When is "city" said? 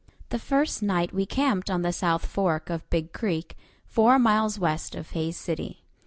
5.37-5.83